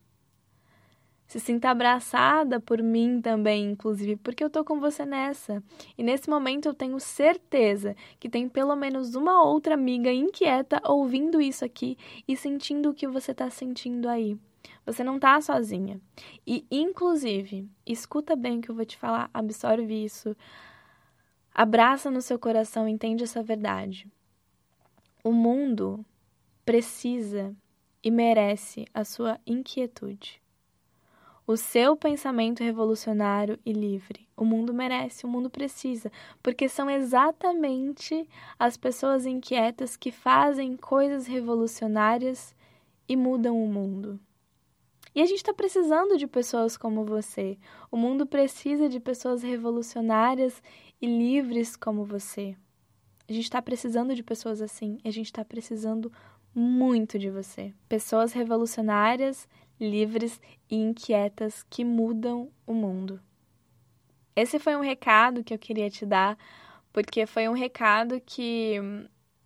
Se 1.34 1.40
sinta 1.40 1.70
abraçada 1.70 2.60
por 2.60 2.80
mim 2.80 3.20
também, 3.20 3.72
inclusive, 3.72 4.14
porque 4.14 4.44
eu 4.44 4.48
tô 4.48 4.64
com 4.64 4.78
você 4.78 5.04
nessa. 5.04 5.60
E 5.98 6.02
nesse 6.04 6.30
momento 6.30 6.66
eu 6.66 6.72
tenho 6.72 7.00
certeza 7.00 7.96
que 8.20 8.28
tem 8.28 8.48
pelo 8.48 8.76
menos 8.76 9.16
uma 9.16 9.42
outra 9.42 9.74
amiga 9.74 10.12
inquieta 10.12 10.80
ouvindo 10.84 11.40
isso 11.40 11.64
aqui 11.64 11.98
e 12.28 12.36
sentindo 12.36 12.88
o 12.90 12.94
que 12.94 13.08
você 13.08 13.34
tá 13.34 13.50
sentindo 13.50 14.08
aí. 14.08 14.38
Você 14.86 15.02
não 15.02 15.18
tá 15.18 15.40
sozinha. 15.40 16.00
E, 16.46 16.64
inclusive, 16.70 17.68
escuta 17.84 18.36
bem 18.36 18.58
o 18.58 18.60
que 18.60 18.70
eu 18.70 18.76
vou 18.76 18.84
te 18.84 18.96
falar, 18.96 19.28
absorve 19.34 20.04
isso. 20.04 20.36
Abraça 21.52 22.12
no 22.12 22.22
seu 22.22 22.38
coração, 22.38 22.86
entende 22.86 23.24
essa 23.24 23.42
verdade. 23.42 24.06
O 25.24 25.32
mundo 25.32 26.06
precisa 26.64 27.52
e 28.04 28.08
merece 28.08 28.84
a 28.94 29.02
sua 29.02 29.40
inquietude. 29.44 30.43
O 31.46 31.58
seu 31.58 31.94
pensamento 31.94 32.64
revolucionário 32.64 33.58
e 33.66 33.72
livre. 33.72 34.26
O 34.34 34.46
mundo 34.46 34.72
merece, 34.72 35.26
o 35.26 35.28
mundo 35.28 35.50
precisa, 35.50 36.10
porque 36.42 36.70
são 36.70 36.88
exatamente 36.88 38.26
as 38.58 38.78
pessoas 38.78 39.26
inquietas 39.26 39.94
que 39.94 40.10
fazem 40.10 40.74
coisas 40.74 41.26
revolucionárias 41.26 42.54
e 43.06 43.14
mudam 43.14 43.62
o 43.62 43.68
mundo. 43.68 44.18
E 45.14 45.20
a 45.20 45.26
gente 45.26 45.36
está 45.36 45.52
precisando 45.52 46.16
de 46.16 46.26
pessoas 46.26 46.78
como 46.78 47.04
você. 47.04 47.58
O 47.90 47.96
mundo 47.96 48.26
precisa 48.26 48.88
de 48.88 48.98
pessoas 48.98 49.42
revolucionárias 49.42 50.62
e 51.00 51.06
livres 51.06 51.76
como 51.76 52.04
você. 52.04 52.56
A 53.28 53.32
gente 53.32 53.44
está 53.44 53.60
precisando 53.62 54.14
de 54.14 54.22
pessoas 54.22 54.60
assim. 54.60 54.98
A 55.04 55.10
gente 55.10 55.26
está 55.26 55.44
precisando 55.44 56.10
muito 56.54 57.18
de 57.18 57.30
você. 57.30 57.72
Pessoas 57.88 58.32
revolucionárias, 58.32 59.48
livres 59.88 60.40
e 60.70 60.76
inquietas 60.76 61.64
que 61.68 61.84
mudam 61.84 62.50
o 62.66 62.72
mundo. 62.74 63.20
Esse 64.36 64.58
foi 64.58 64.74
um 64.74 64.80
recado 64.80 65.44
que 65.44 65.54
eu 65.54 65.58
queria 65.58 65.88
te 65.88 66.04
dar, 66.04 66.36
porque 66.92 67.26
foi 67.26 67.48
um 67.48 67.52
recado 67.52 68.20
que 68.20 68.80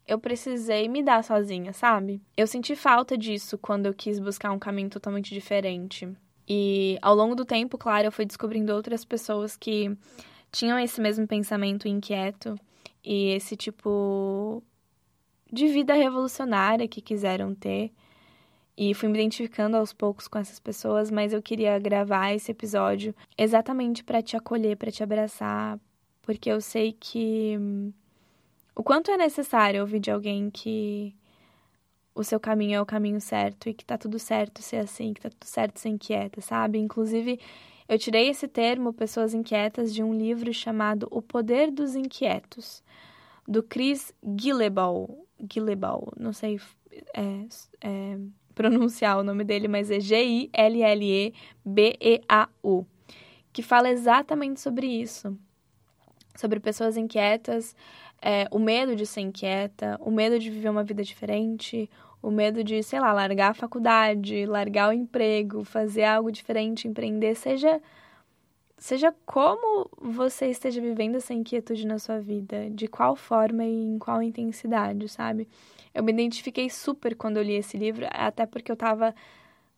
eu 0.07 0.19
precisei 0.19 0.89
me 0.89 1.03
dar 1.03 1.23
sozinha, 1.23 1.73
sabe? 1.75 2.23
Eu 2.35 2.47
senti 2.47 2.75
falta 2.75 3.17
disso 3.17 3.59
quando 3.59 3.87
eu 3.87 3.95
quis 3.95 4.19
buscar 4.19 4.51
um 4.53 4.59
caminho 4.59 4.89
totalmente 4.89 5.35
diferente. 5.35 6.09
E 6.49 6.99
ao 7.03 7.15
longo 7.15 7.35
do 7.35 7.45
tempo, 7.45 7.77
claro, 7.77 8.07
eu 8.07 8.13
fui 8.13 8.25
descobrindo 8.25 8.73
outras 8.73 9.05
pessoas 9.05 9.55
que 9.55 9.95
tinham 10.51 10.79
esse 10.79 10.99
mesmo 10.99 11.27
pensamento 11.27 11.87
inquieto 11.87 12.59
e 13.05 13.31
esse 13.33 13.55
tipo 13.55 14.63
de 15.53 15.69
vida 15.69 15.93
revolucionária 15.93 16.89
que 16.89 17.03
quiseram 17.03 17.55
ter. 17.55 17.93
E 18.81 18.95
fui 18.95 19.09
me 19.09 19.19
identificando 19.19 19.77
aos 19.77 19.93
poucos 19.93 20.29
com 20.29 20.39
essas 20.39 20.61
pessoas, 20.61 21.11
mas 21.11 21.33
eu 21.33 21.43
queria 21.43 21.77
gravar 21.81 22.33
esse 22.33 22.53
episódio 22.53 23.13
exatamente 23.37 24.05
para 24.05 24.23
te 24.23 24.37
acolher, 24.37 24.77
para 24.77 24.93
te 24.93 25.03
abraçar, 25.03 25.81
porque 26.23 26.49
eu 26.49 26.61
sei 26.61 26.93
que 26.93 27.59
o 28.77 28.85
quanto 28.85 29.11
é 29.11 29.17
necessário 29.17 29.81
ouvir 29.81 29.99
de 29.99 30.13
alguém 30.13 30.49
que 30.49 31.13
o 32.15 32.23
seu 32.23 32.39
caminho 32.39 32.77
é 32.77 32.81
o 32.81 32.87
caminho 32.87 33.21
certo 33.21 33.69
e 33.69 33.75
que 33.75 33.85
tá 33.85 33.99
tudo 33.99 34.17
certo 34.17 34.63
ser 34.63 34.77
assim, 34.77 35.13
que 35.13 35.23
tá 35.23 35.31
tudo 35.31 35.45
certo 35.45 35.81
ser 35.81 35.89
inquieta, 35.89 36.41
sabe? 36.41 36.79
Inclusive, 36.79 37.41
eu 37.89 37.99
tirei 37.99 38.29
esse 38.29 38.47
termo, 38.47 38.93
pessoas 38.93 39.35
inquietas, 39.35 39.93
de 39.93 40.05
um 40.05 40.15
livro 40.15 40.55
chamado 40.55 41.09
O 41.11 41.21
Poder 41.21 41.73
dos 41.73 41.97
Inquietos, 41.97 42.81
do 43.47 43.61
Chris 43.61 44.15
Gilleball. 44.39 45.27
Gilleball, 45.53 46.13
não 46.17 46.33
sei 46.33 46.61
é, 47.15 47.45
é, 47.81 48.19
pronunciar 48.59 49.17
o 49.19 49.23
nome 49.23 49.45
dele, 49.45 49.69
mas 49.69 49.91
é 49.91 50.01
G-I-L-L-E-B-E-A-U, 50.01 50.47
que 53.53 53.63
fala 53.63 53.89
exatamente 53.89 54.61
sobre 54.61 54.87
isso. 54.87 55.39
Sobre 56.37 56.61
pessoas 56.61 56.97
inquietas, 56.97 57.75
é, 58.21 58.47
o 58.51 58.59
medo 58.59 58.97
de 58.97 59.07
ser 59.07 59.21
inquieta, 59.21 59.97
o 60.01 60.11
medo 60.11 60.39
de 60.39 60.51
viver 60.51 60.69
uma 60.69 60.83
vida 60.85 61.03
diferente, 61.03 61.89
o 62.23 62.31
medo 62.31 62.65
de, 62.65 62.83
sei 62.83 63.01
lá, 63.01 63.13
largar 63.13 63.51
a 63.51 63.55
faculdade, 63.55 64.45
largar 64.47 64.91
o 64.91 64.93
emprego, 64.93 65.65
fazer 65.65 66.05
algo 66.05 66.31
diferente, 66.33 66.89
empreender, 66.89 67.35
seja 67.35 67.81
seja 68.77 69.13
como 69.27 69.91
você 70.01 70.47
esteja 70.47 70.81
vivendo 70.81 71.17
essa 71.17 71.35
inquietude 71.35 71.85
na 71.85 71.99
sua 71.99 72.21
vida, 72.21 72.71
de 72.71 72.87
qual 72.87 73.17
forma 73.17 73.65
e 73.65 73.75
em 73.75 73.99
qual 73.99 74.23
intensidade, 74.23 75.09
sabe? 75.09 75.49
Eu 75.95 76.03
me 76.05 76.13
identifiquei 76.13 76.69
super 76.71 77.15
quando 77.17 77.39
eu 77.39 77.43
li 77.43 77.55
esse 77.55 77.77
livro, 77.77 78.07
até 78.11 78.47
porque 78.47 78.71
eu 78.71 78.77
tava 78.77 79.15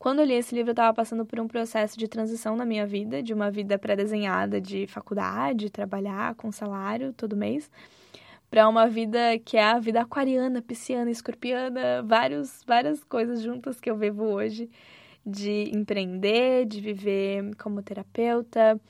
quando 0.00 0.20
eu 0.20 0.24
li 0.24 0.32
esse 0.32 0.54
livro, 0.54 0.70
eu 0.70 0.72
estava 0.72 0.94
passando 0.94 1.26
por 1.26 1.38
um 1.38 1.46
processo 1.46 1.98
de 1.98 2.08
transição 2.08 2.56
na 2.56 2.64
minha 2.64 2.86
vida, 2.86 3.22
de 3.22 3.34
uma 3.34 3.50
vida 3.50 3.78
pré-desenhada 3.78 4.58
de 4.58 4.86
faculdade, 4.86 5.68
trabalhar 5.68 6.34
com 6.36 6.50
salário 6.50 7.12
todo 7.12 7.36
mês, 7.36 7.70
para 8.50 8.66
uma 8.66 8.88
vida 8.88 9.38
que 9.44 9.58
é 9.58 9.62
a 9.62 9.78
vida 9.78 10.00
aquariana, 10.00 10.62
pisciana, 10.62 11.10
escorpiana, 11.10 12.02
vários, 12.02 12.64
várias 12.66 13.04
coisas 13.04 13.42
juntas 13.42 13.78
que 13.78 13.90
eu 13.90 13.96
vivo 13.96 14.24
hoje, 14.24 14.70
de 15.24 15.70
empreender, 15.76 16.64
de 16.64 16.80
viver 16.80 17.54
como 17.56 17.82
terapeuta, 17.82 18.80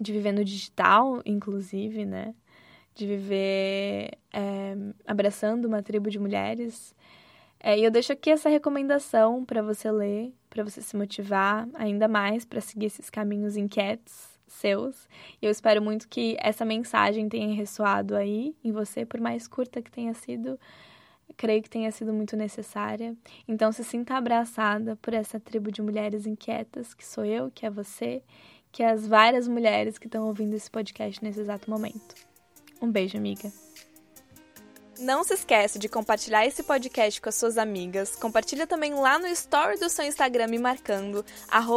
de 0.00 0.12
viver 0.12 0.32
no 0.32 0.44
digital, 0.44 1.22
inclusive, 1.24 2.04
né? 2.04 2.34
De 2.98 3.06
viver 3.06 4.18
é, 4.32 4.76
abraçando 5.06 5.66
uma 5.66 5.82
tribo 5.82 6.10
de 6.10 6.18
mulheres. 6.18 6.92
É, 7.60 7.78
e 7.78 7.84
eu 7.84 7.90
deixo 7.90 8.12
aqui 8.12 8.28
essa 8.30 8.48
recomendação 8.48 9.44
para 9.44 9.62
você 9.62 9.88
ler, 9.90 10.32
para 10.50 10.64
você 10.64 10.82
se 10.82 10.96
motivar 10.96 11.68
ainda 11.74 12.08
mais 12.08 12.44
para 12.44 12.60
seguir 12.60 12.86
esses 12.86 13.08
caminhos 13.08 13.56
inquietos 13.56 14.36
seus. 14.48 15.08
E 15.40 15.46
eu 15.46 15.50
espero 15.50 15.80
muito 15.80 16.08
que 16.08 16.36
essa 16.40 16.64
mensagem 16.64 17.28
tenha 17.28 17.54
ressoado 17.54 18.16
aí 18.16 18.56
em 18.64 18.72
você, 18.72 19.06
por 19.06 19.20
mais 19.20 19.46
curta 19.46 19.80
que 19.80 19.90
tenha 19.90 20.14
sido. 20.14 20.58
Creio 21.36 21.62
que 21.62 21.70
tenha 21.70 21.90
sido 21.92 22.12
muito 22.12 22.36
necessária. 22.36 23.14
Então, 23.46 23.70
se 23.70 23.84
sinta 23.84 24.16
abraçada 24.16 24.96
por 24.96 25.14
essa 25.14 25.38
tribo 25.38 25.70
de 25.70 25.80
mulheres 25.80 26.26
inquietas, 26.26 26.94
que 26.94 27.06
sou 27.06 27.24
eu, 27.24 27.50
que 27.50 27.64
é 27.64 27.70
você, 27.70 28.22
que 28.72 28.82
é 28.82 28.90
as 28.90 29.06
várias 29.06 29.46
mulheres 29.46 29.98
que 29.98 30.06
estão 30.06 30.26
ouvindo 30.26 30.54
esse 30.54 30.68
podcast 30.68 31.22
nesse 31.22 31.40
exato 31.40 31.70
momento. 31.70 32.28
Um 32.80 32.90
beijo, 32.90 33.18
amiga. 33.18 33.52
Não 34.98 35.22
se 35.22 35.34
esquece 35.34 35.78
de 35.78 35.88
compartilhar 35.88 36.44
esse 36.44 36.60
podcast 36.60 37.20
com 37.20 37.28
as 37.28 37.36
suas 37.36 37.56
amigas. 37.56 38.16
Compartilha 38.16 38.66
também 38.66 38.94
lá 38.94 39.16
no 39.16 39.28
story 39.28 39.78
do 39.78 39.88
seu 39.88 40.04
Instagram 40.04 40.48
me 40.48 40.58
marcando, 40.58 41.24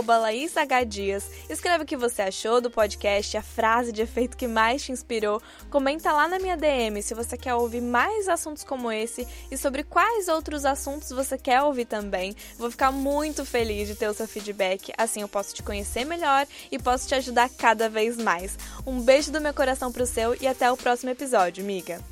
LaísHDias. 0.07 1.29
Escreve 1.47 1.83
o 1.83 1.87
que 1.87 1.95
você 1.95 2.23
achou 2.23 2.59
do 2.59 2.71
podcast, 2.71 3.37
a 3.37 3.43
frase 3.43 3.91
de 3.91 4.01
efeito 4.01 4.35
que 4.35 4.47
mais 4.47 4.81
te 4.81 4.91
inspirou. 4.91 5.39
Comenta 5.69 6.11
lá 6.11 6.27
na 6.27 6.39
minha 6.39 6.57
DM 6.57 6.99
se 7.03 7.13
você 7.13 7.37
quer 7.37 7.53
ouvir 7.53 7.81
mais 7.81 8.27
assuntos 8.27 8.63
como 8.63 8.91
esse 8.91 9.27
e 9.51 9.57
sobre 9.57 9.83
quais 9.83 10.27
outros 10.27 10.65
assuntos 10.65 11.11
você 11.11 11.37
quer 11.37 11.61
ouvir 11.61 11.85
também. 11.85 12.35
Vou 12.57 12.71
ficar 12.71 12.91
muito 12.91 13.45
feliz 13.45 13.87
de 13.87 13.93
ter 13.93 14.09
o 14.09 14.15
seu 14.15 14.27
feedback, 14.27 14.91
assim 14.97 15.21
eu 15.21 15.27
posso 15.27 15.53
te 15.53 15.61
conhecer 15.61 16.05
melhor 16.05 16.47
e 16.71 16.79
posso 16.79 17.07
te 17.07 17.13
ajudar 17.13 17.51
cada 17.51 17.87
vez 17.87 18.17
mais. 18.17 18.57
Um 18.83 18.99
beijo 18.99 19.31
do 19.31 19.39
meu 19.39 19.53
coração 19.53 19.91
pro 19.91 20.07
seu 20.07 20.35
e 20.41 20.47
até 20.47 20.71
o 20.71 20.77
próximo 20.77 21.11
episódio, 21.11 21.63
amiga. 21.63 22.10